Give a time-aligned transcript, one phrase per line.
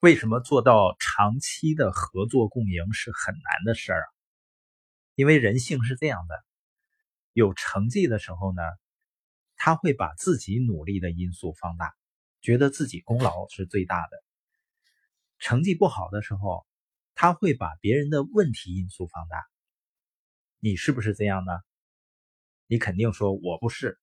[0.00, 4.06] 为什么做到长期的合作共赢是很难的事儿啊？
[5.16, 6.44] 因为人性是这样的，
[7.32, 8.62] 有成绩的时候呢，
[9.56, 11.92] 他会把自己努力的因素放大，
[12.40, 14.16] 觉得自己功劳是最大的；
[15.40, 16.64] 成绩不好的时候，
[17.16, 19.44] 他会把别人的问题因素放大。
[20.60, 21.58] 你是不是这样呢？
[22.68, 23.98] 你肯定说我不是。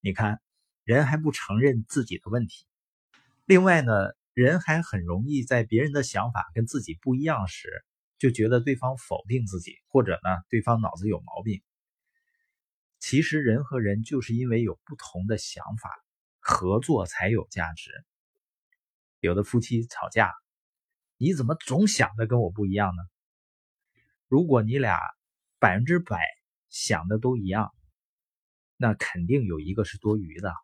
[0.00, 0.42] 你看，
[0.84, 2.66] 人还不承认自己的问题。
[3.46, 3.92] 另外呢，
[4.32, 7.68] 人还很容易在别人的想法跟自己不一样时，
[8.18, 11.62] 就觉得对方否定自己，或者呢，对方脑子有毛病。
[12.98, 15.90] 其实人和人就是因为有不同的想法，
[16.38, 17.90] 合作才有价值。
[19.20, 20.32] 有的夫妻吵架，
[21.16, 23.02] 你怎么总想的跟我不一样呢？
[24.28, 24.98] 如果你俩
[25.58, 26.20] 百分之百
[26.68, 27.72] 想的都一样。
[28.82, 30.54] 那肯定有一个是多余的，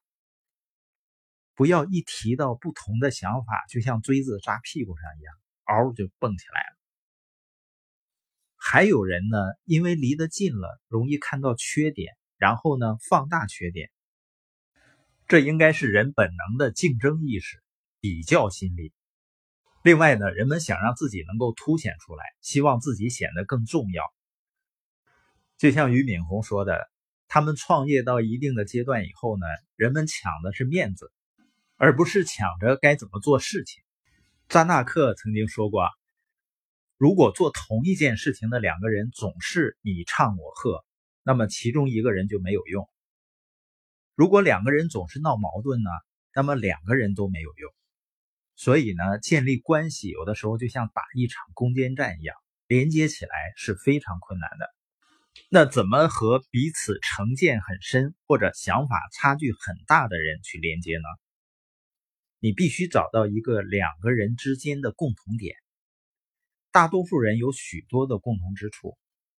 [1.57, 6.77] 不要一提到不同的想法，就像锥子扎屁股上一样，嗷就蹦起来了。
[8.55, 13.91] 还有人呢，因为离得近了，容易看到缺点，然后呢放大缺点。
[15.27, 17.63] 这应该是人本能的竞争意识、
[18.01, 18.93] 比较心理。
[19.83, 24.05] 另外呢，人们想让自己能够凸显出来，希望自己显得更重要。
[25.57, 26.91] 就像俞敏洪说的。
[27.29, 31.13] 他们创业到一定的阶段以后呢，人们抢的是面子，
[31.77, 33.83] 而不是抢着该怎么做事情。
[34.49, 35.89] 扎纳克曾经说过
[36.97, 40.85] ：“如果做同一件事情的两个人总是你唱我和，
[41.23, 42.85] 那么其中一个人就没有用；
[44.15, 45.91] 如果两个人总是闹矛盾呢，
[46.35, 47.73] 那么两个人都没有用。
[48.55, 52.35] 所以呢，建立关系有的时候就像打一场攻坚战一样，
[52.67, 54.67] 连接起来是非常困难的。”
[55.51, 61.05] 那怎么和彼此成见很深或者想法差距很大的人去连接呢？
[62.39, 65.57] 你必须找到一个两个人之间的共同点。
[66.71, 68.99] 大多数人有许多的共同之处，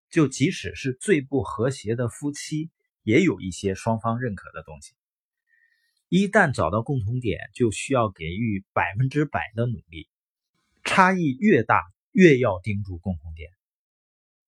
[0.09, 2.71] 就即使是最不和谐的夫妻，
[3.03, 4.93] 也有一些双方认可的东西。
[6.09, 10.07] 一旦找到共同点，就需要给予百分之百的努力。
[10.83, 13.49] 差异越大，越要盯住共同点，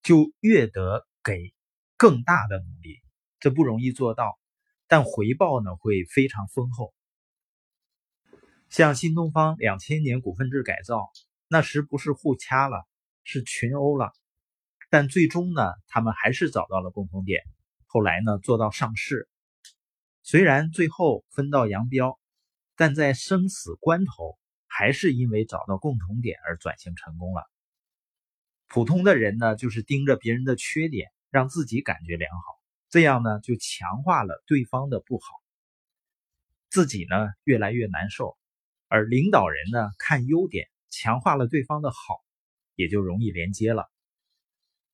[0.01, 1.05] 就越得。
[1.21, 1.53] 给
[1.97, 3.01] 更大的努力，
[3.41, 4.39] 这不容易做到，
[4.87, 6.93] 但回报呢会非常丰厚。
[8.69, 11.09] 像新东方两千年股份制改造，
[11.47, 12.87] 那时不是互掐了，
[13.23, 14.13] 是群殴了，
[14.91, 17.41] 但最终呢，他们还是找到了共同点，
[17.87, 19.27] 后来呢做到上市。
[20.21, 22.19] 虽然最后分道扬镳，
[22.75, 24.37] 但在生死关头，
[24.67, 27.43] 还是因为找到共同点而转型成功了。
[28.67, 32.43] 普通的人呢，就是盯着别人的缺点，让自己感觉良好，
[32.89, 35.25] 这样呢就强化了对方的不好，
[36.69, 38.37] 自己呢越来越难受。
[38.89, 41.97] 而领导人呢看优点，强化了对方的好，
[42.75, 43.85] 也就容易连接了。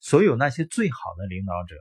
[0.01, 1.77] 所有那些最好的领导者，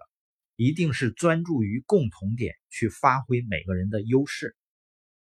[0.54, 4.56] 一定是专注于共同点，去发挥每个人的优势。